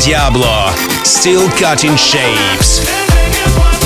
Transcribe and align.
Diablo, 0.00 0.70
Still 1.02 1.48
Cutting 1.50 1.96
Shapes. 1.96 3.77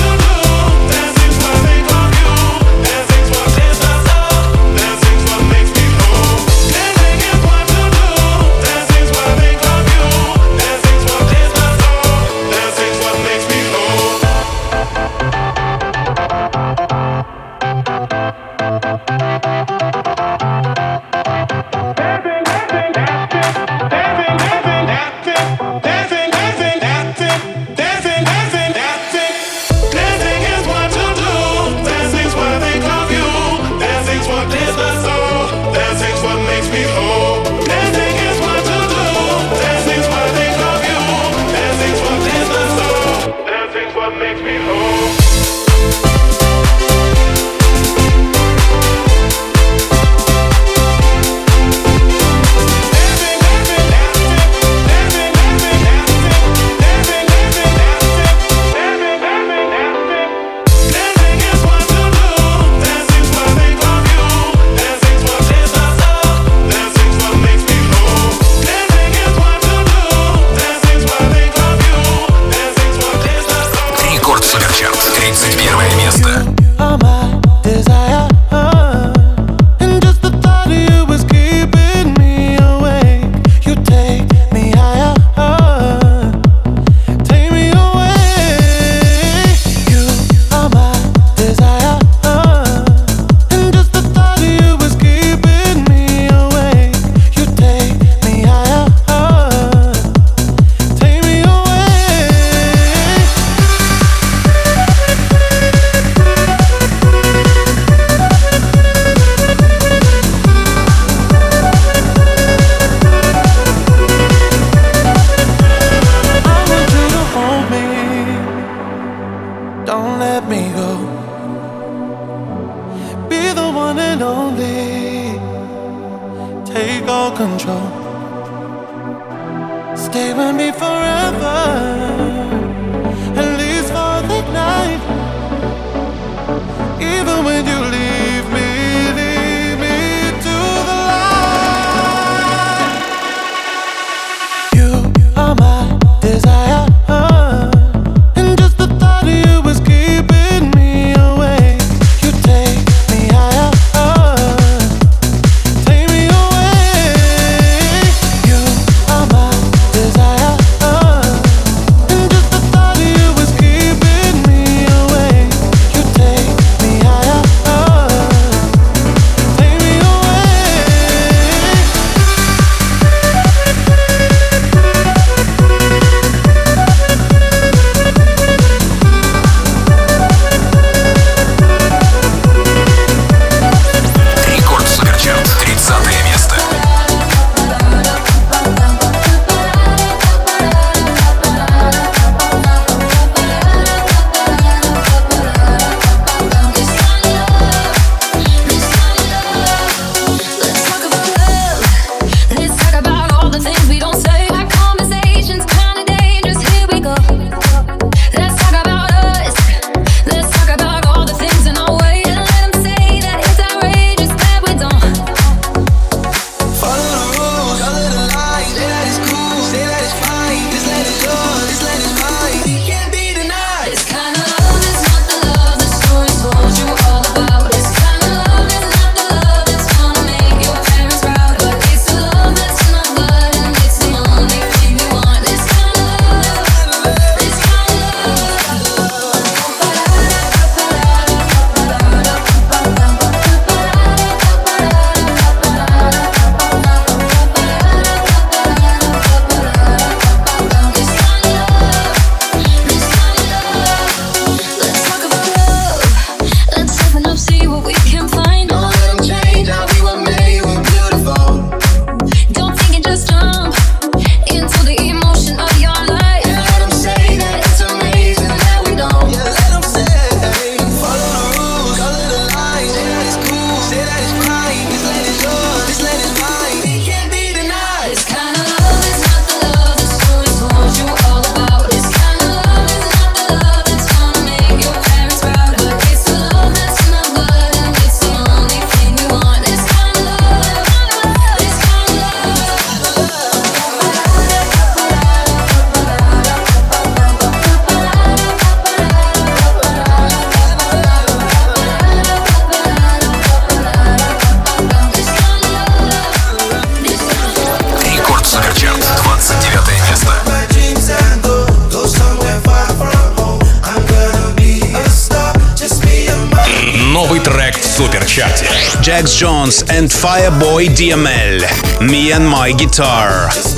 and 320.02 320.10
Fireboy 320.10 320.86
DML. 320.96 322.10
Me 322.10 322.32
and 322.32 322.44
my 322.44 322.72
guitar. 322.72 323.46
It's 323.46 323.74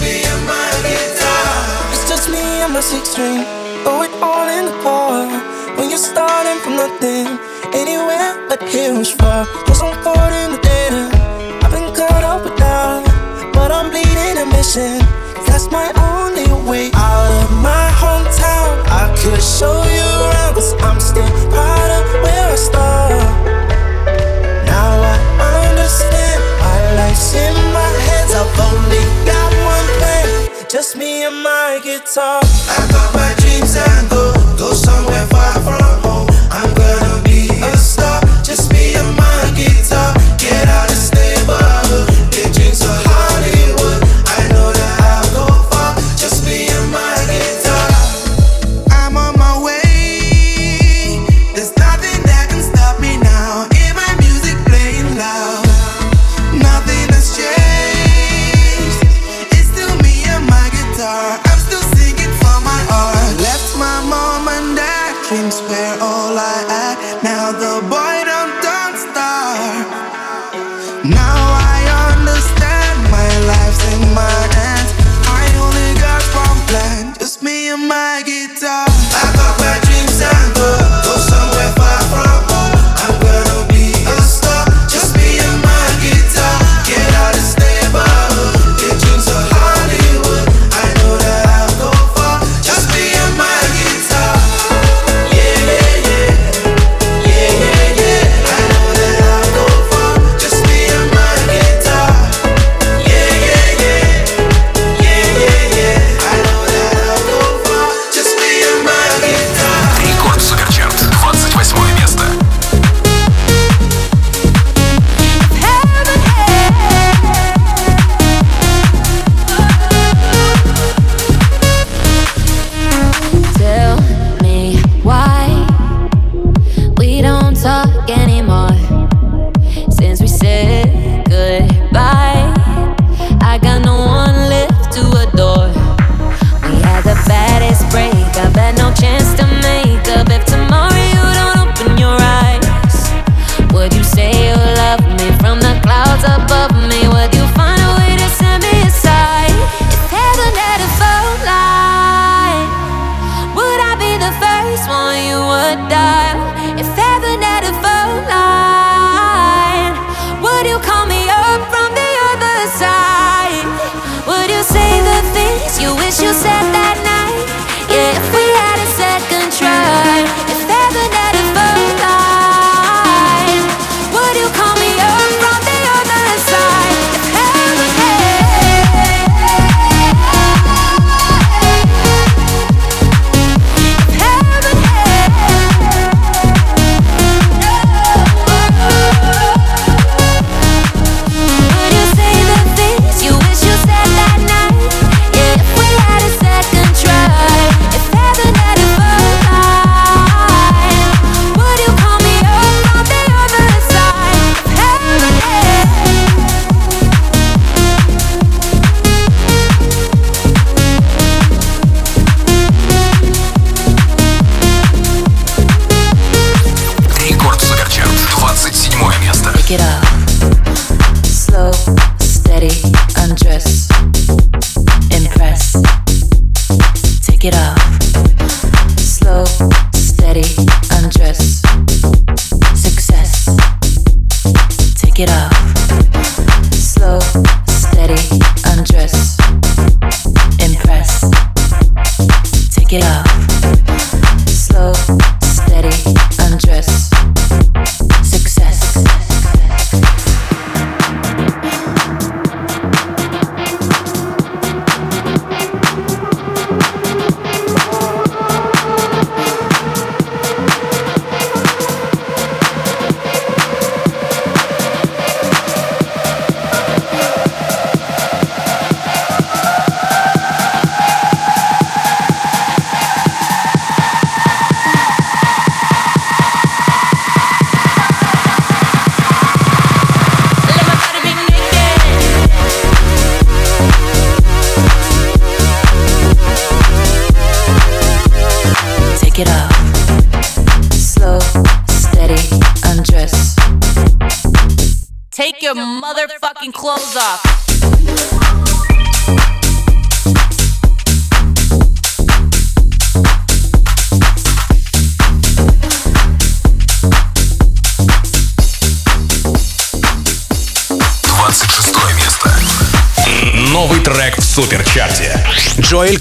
just 2.09 2.31
me 2.31 2.63
and 2.63 2.73
my 2.73 2.81
six 2.81 3.11
string. 3.11 3.44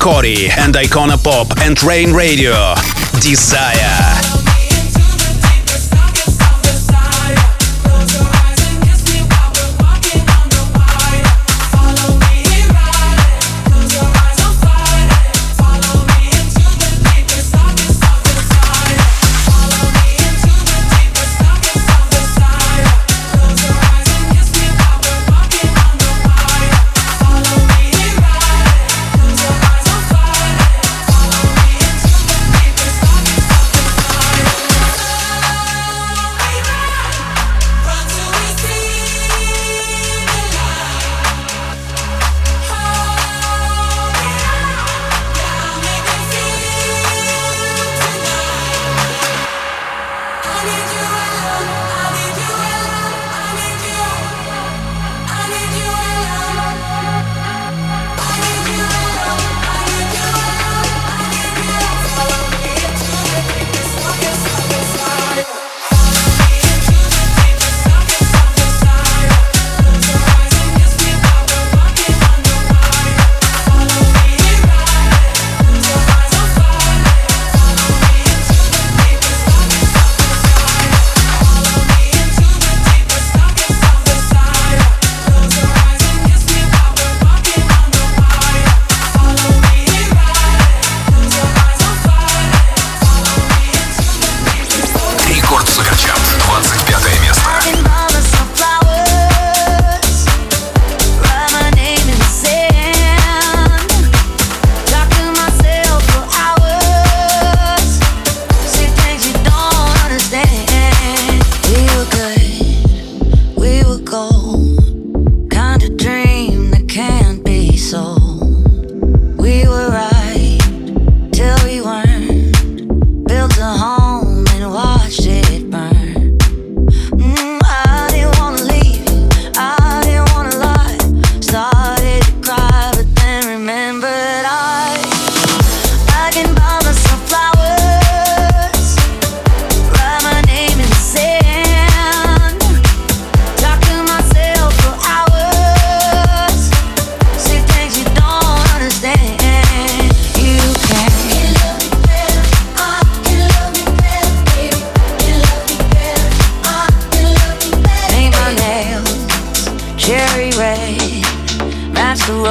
Corry 0.04 0.50
and 0.58 0.76
Icona 0.76 1.16
Pop 1.18 1.58
and 1.62 1.82
Rain 1.82 2.12
Radio. 2.12 2.74
Desire. 3.22 4.13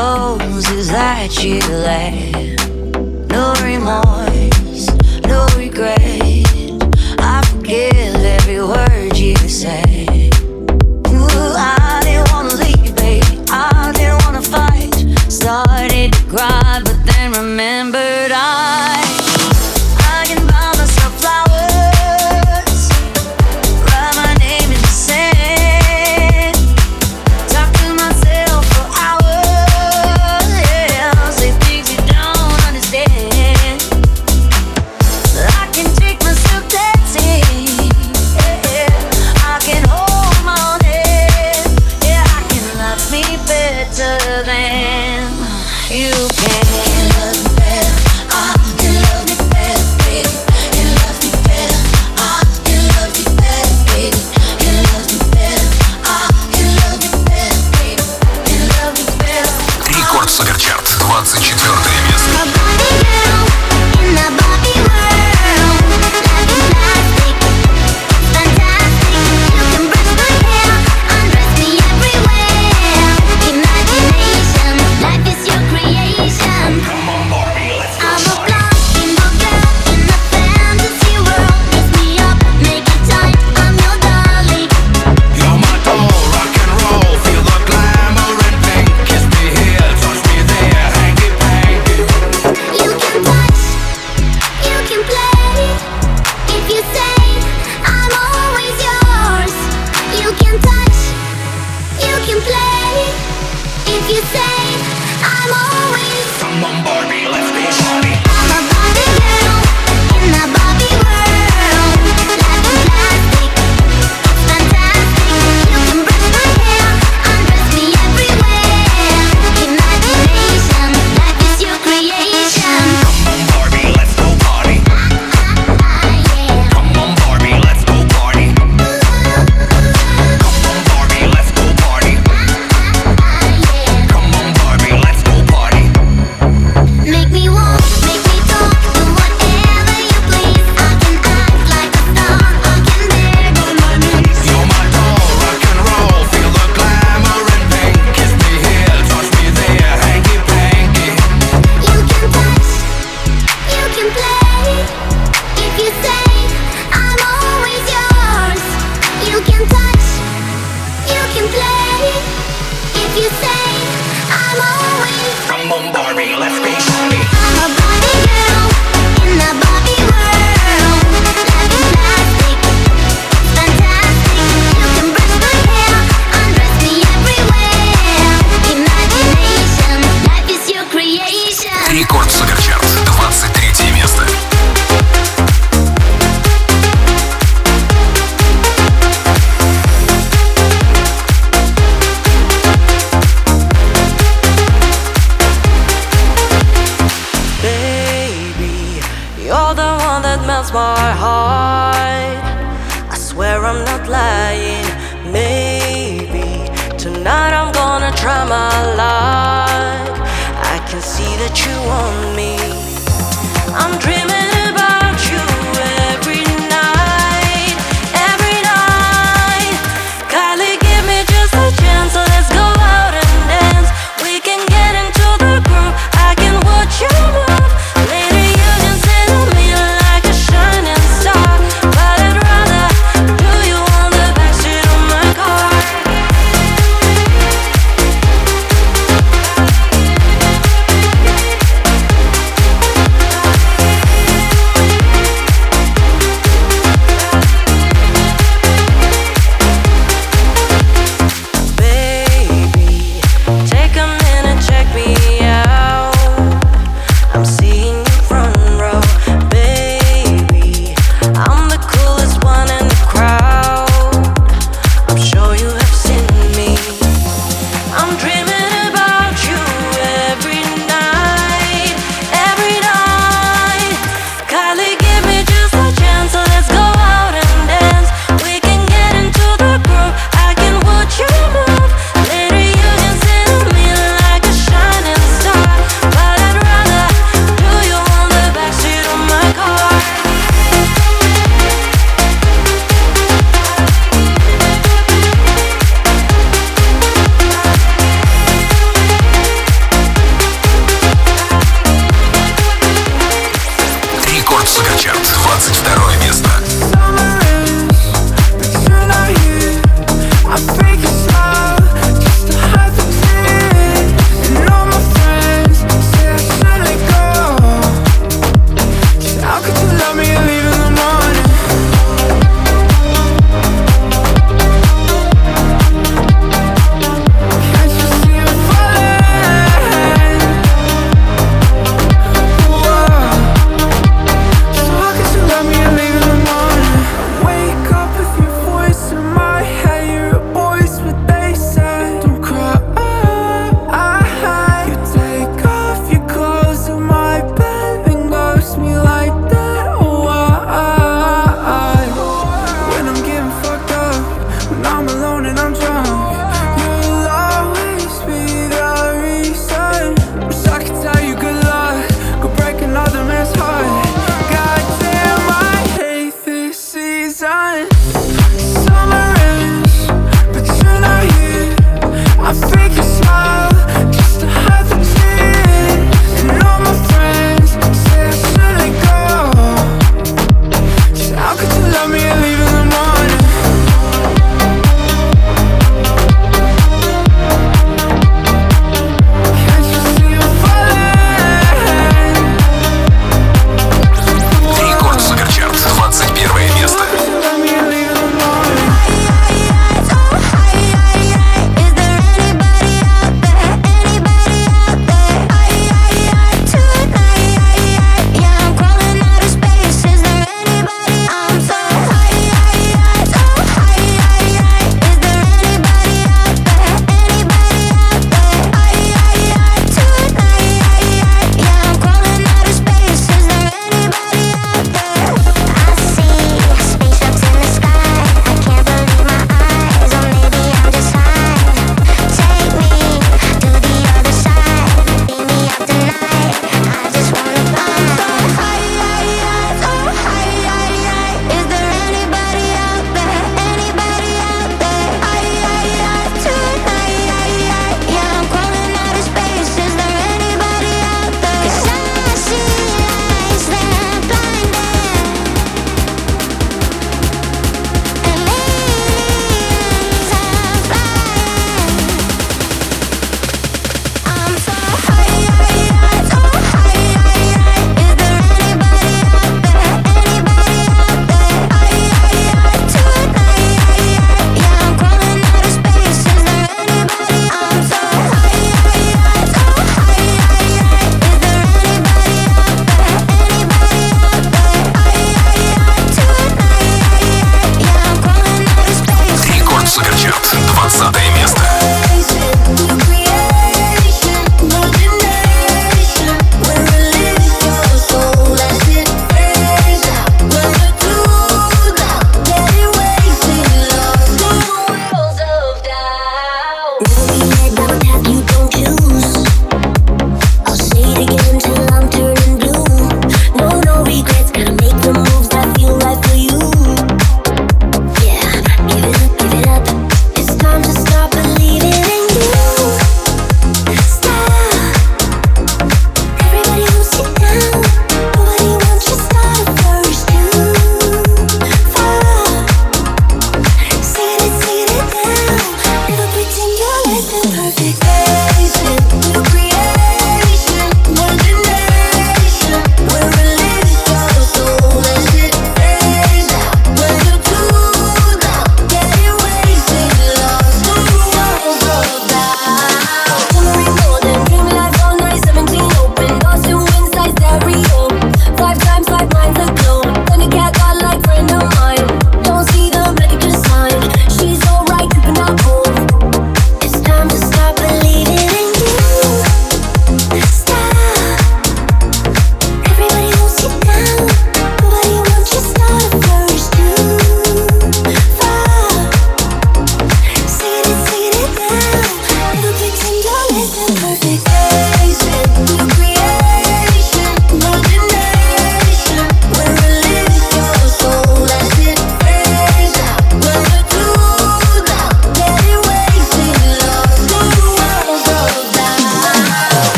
roses 0.00 0.88
that 0.88 1.44
you 1.44 1.58
left, 1.68 2.68
No 3.28 3.52
remorse, 3.62 4.86
no 5.26 5.46
regret. 5.56 5.98
I 7.18 7.42
forgive 7.50 8.16
every 8.16 8.62
word 8.62 9.16
you 9.16 9.36
said. 9.36 10.19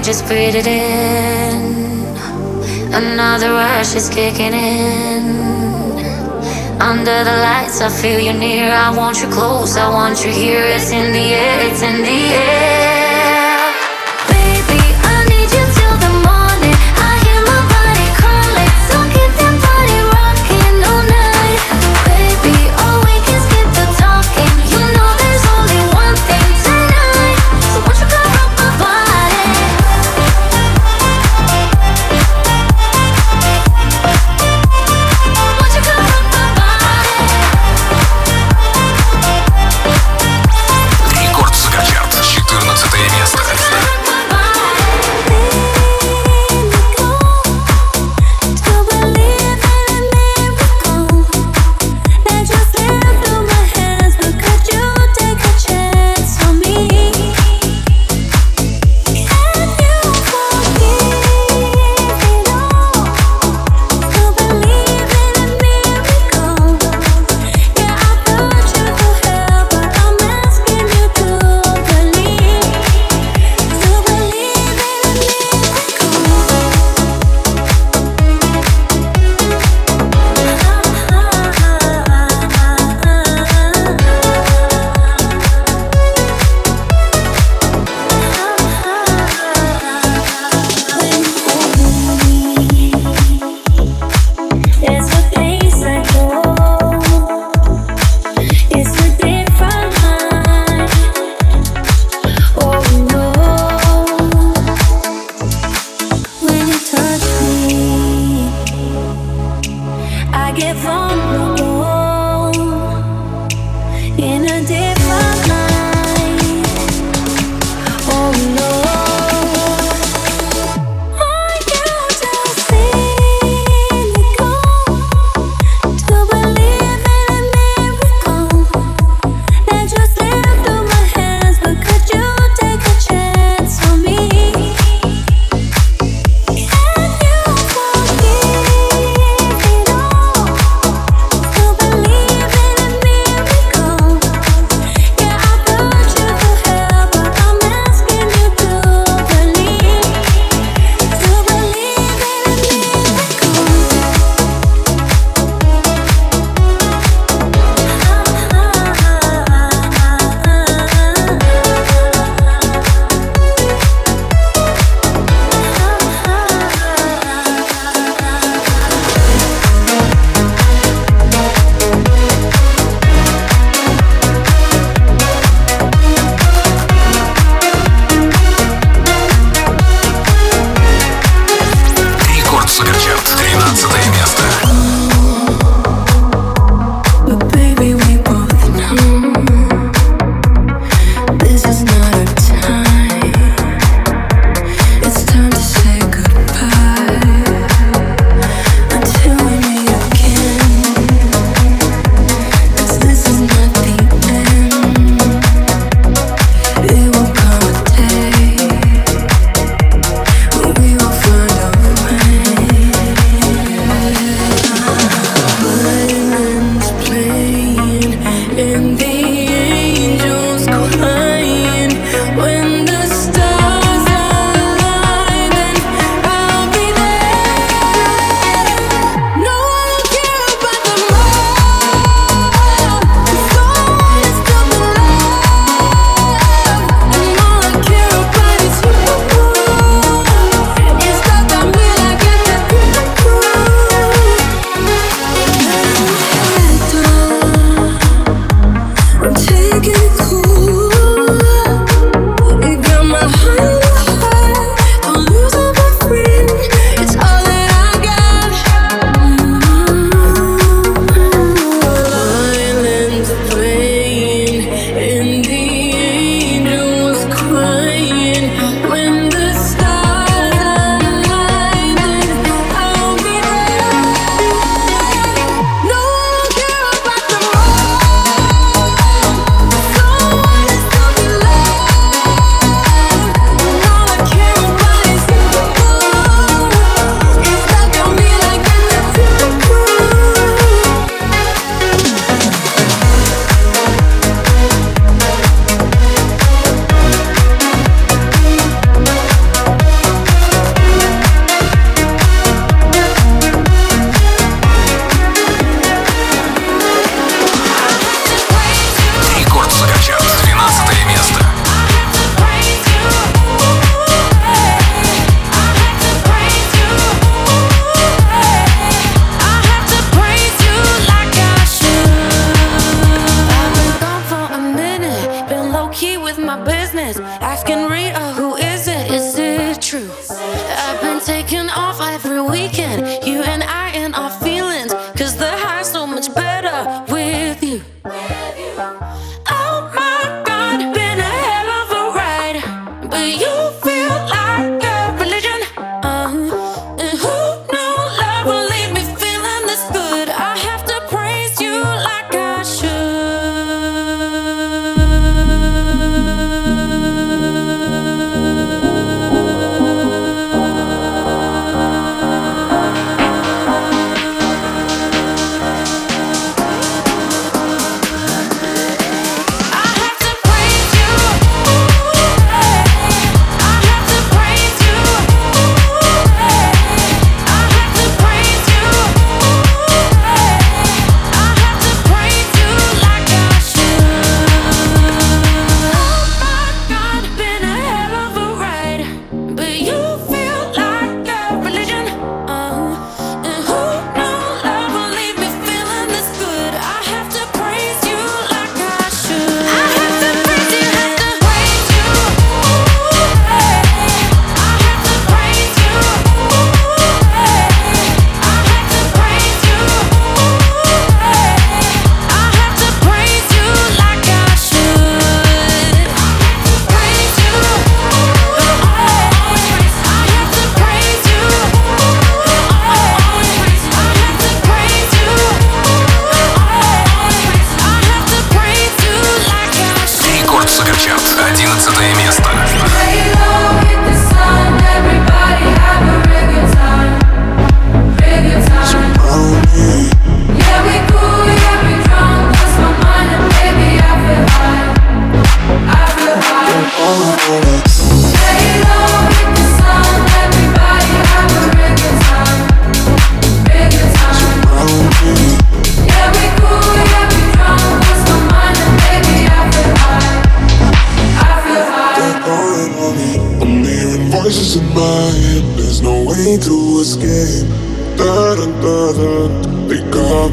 Just 0.00 0.26
breathe 0.26 0.54
it 0.56 0.66
in. 0.66 2.06
Another 2.94 3.52
rush 3.52 3.94
is 3.94 4.08
kicking 4.08 4.52
in. 4.52 5.24
Under 6.80 7.24
the 7.24 7.36
lights, 7.46 7.80
I 7.80 7.88
feel 7.88 8.18
you 8.18 8.32
near. 8.32 8.70
I 8.70 8.96
want 8.96 9.20
you 9.22 9.28
close. 9.28 9.76
I 9.76 9.88
want 9.88 10.24
you 10.24 10.30
here. 10.32 10.64
It's 10.64 10.90
in 10.90 11.12
the 11.12 11.26
air. 11.34 11.70
It's 11.70 11.82
in 11.82 12.02
the 12.02 12.20
air. 12.34 13.01
Get 110.54 110.76
give 110.76 110.84
on. 110.84 111.51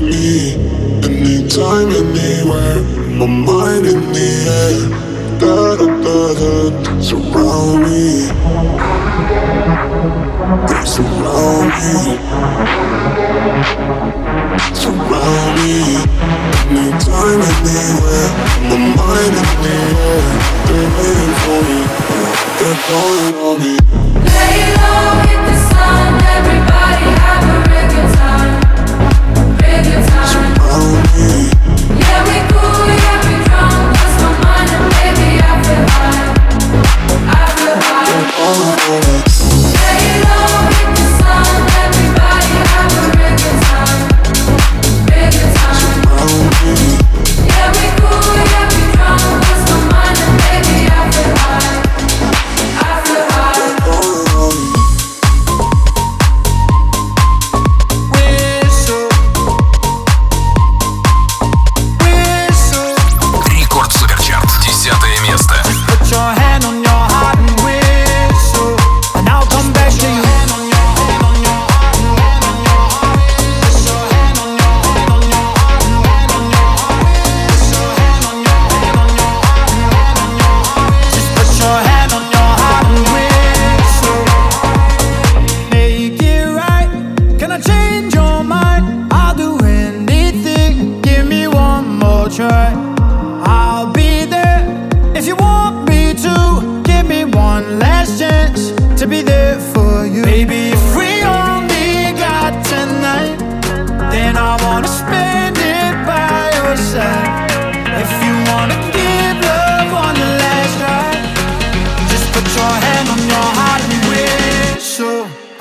me. 0.09 0.55
Anytime, 1.05 1.89
anywhere 1.89 2.81
My 3.17 3.25
mind 3.27 3.85
in 3.85 4.01
the 4.13 4.29
air. 4.59 4.79
Da 5.39 5.75
da 5.75 5.87
da 6.03 6.19
da 6.39 7.01
Surround 7.01 7.83
me. 7.83 8.27
Surround 10.85 11.69
me. 11.79 12.58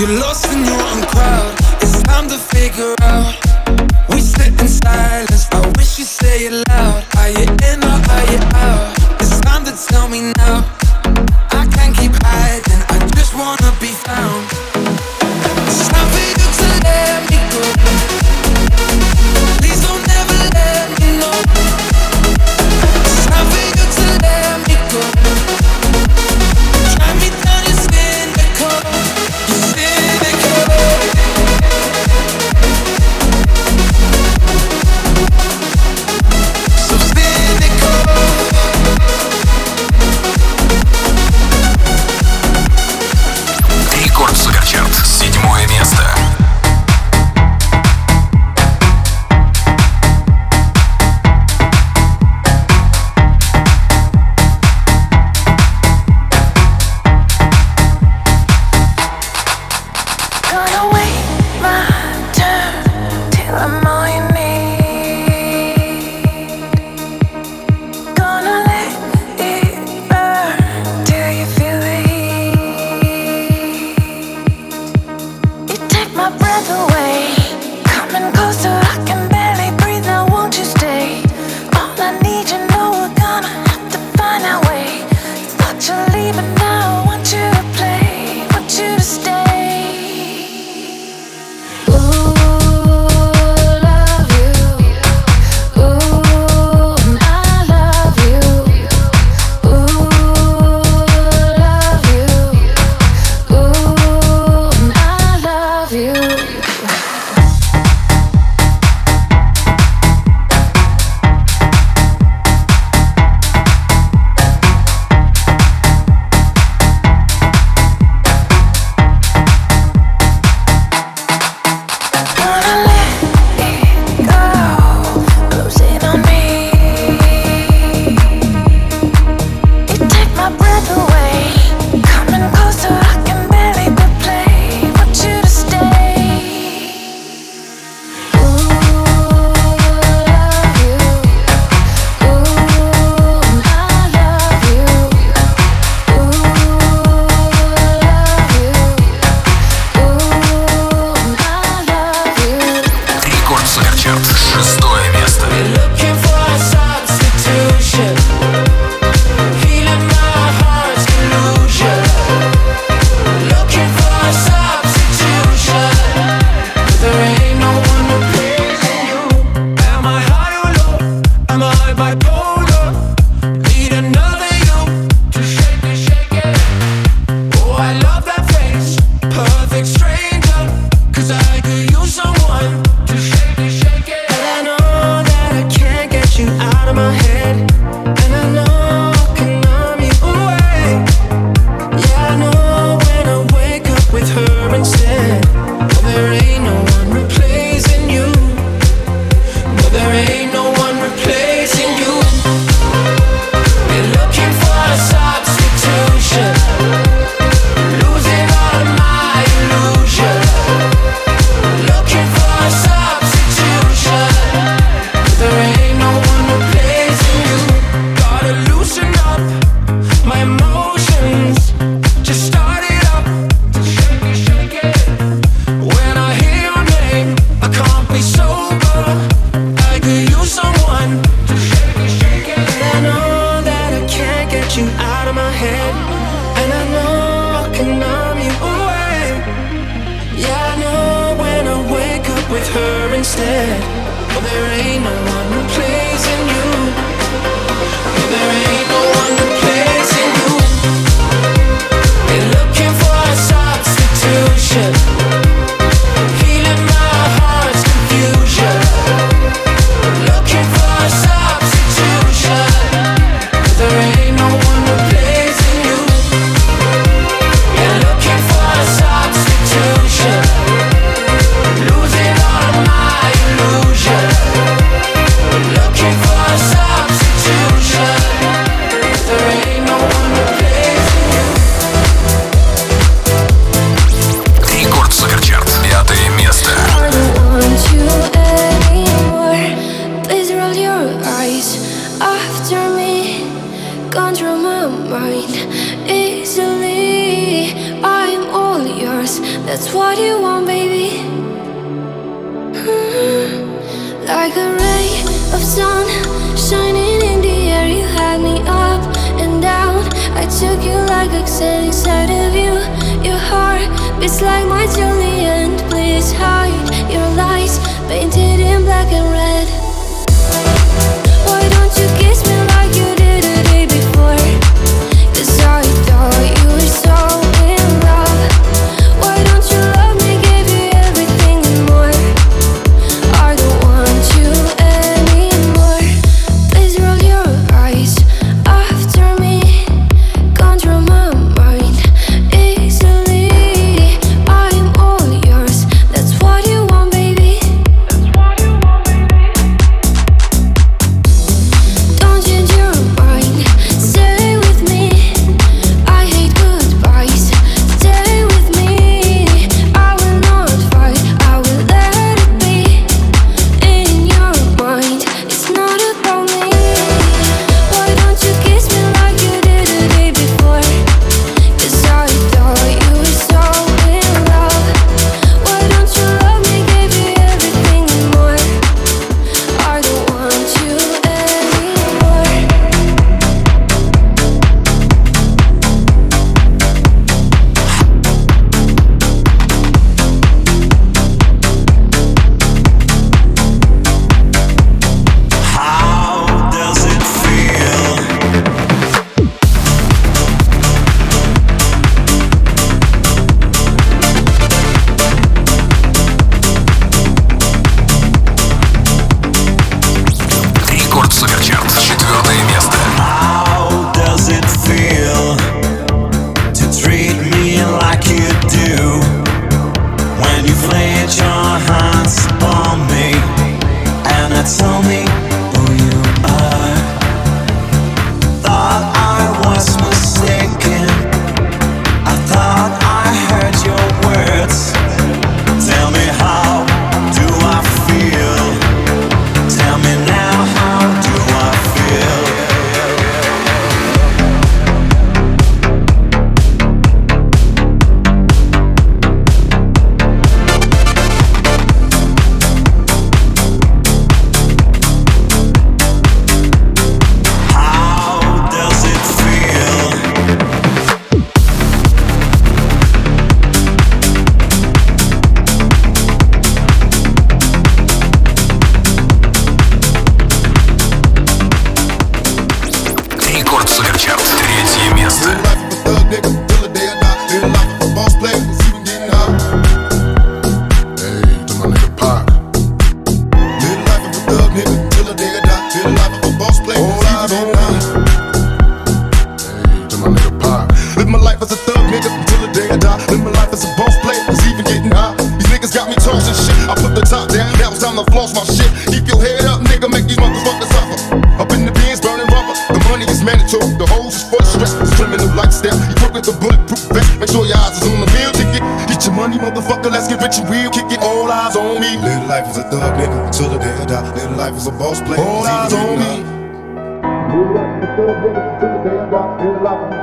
You're 0.00 0.18
lost 0.18 0.50
in 0.50 0.64
your 0.64 0.80
own 0.80 1.02
crowd. 1.08 1.54
It's 1.82 2.02
time 2.04 2.26
to 2.28 2.38
figure 2.38 2.94
out. 3.02 3.36
We 4.08 4.22
sit 4.22 4.58
in 4.58 4.66
silence. 4.66 5.46
I 5.52 5.60
wish 5.76 5.98
you 5.98 6.06
say 6.06 6.46
it 6.46 6.66
loud. 6.70 7.04
Are 7.18 7.28
you 7.28 7.44
in 7.44 7.84
or 7.84 8.00
are 8.08 8.26
you 8.32 8.40
out? 8.64 8.96
It's 9.20 9.38
time 9.40 9.62
to 9.66 9.72
tell 9.88 10.08
me 10.08 10.32
now. 10.38 10.79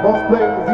Live 0.07 0.31
life 0.31 0.66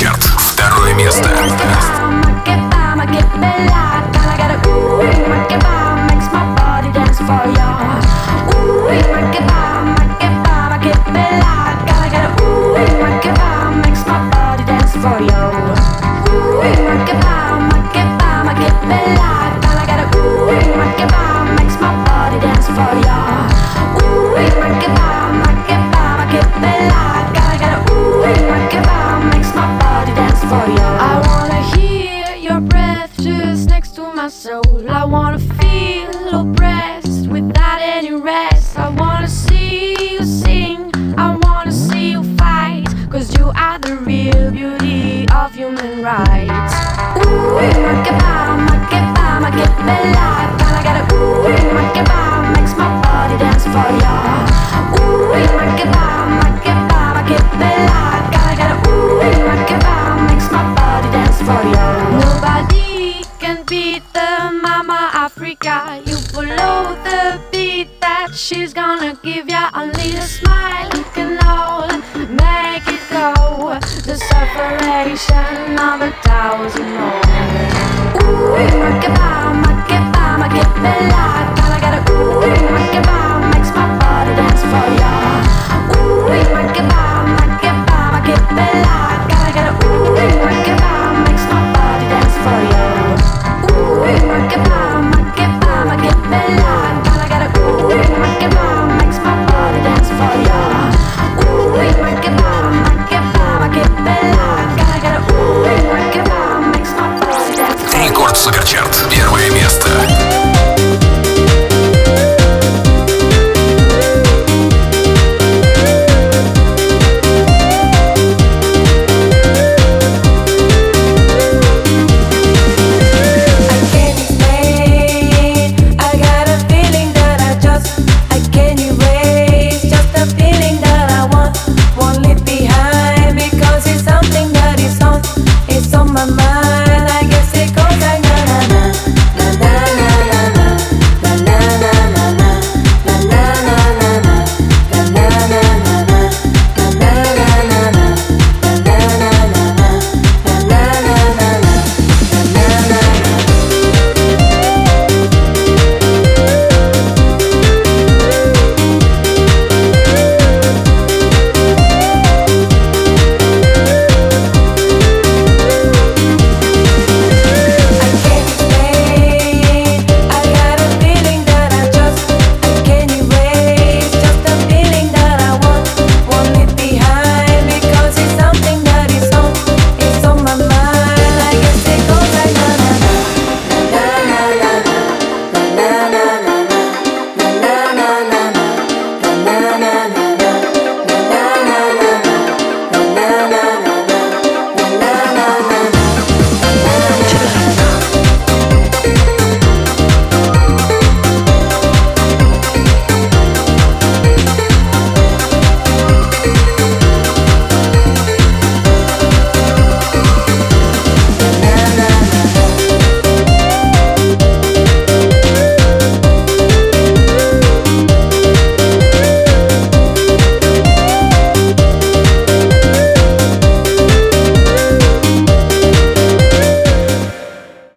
Рекорд 0.00 0.29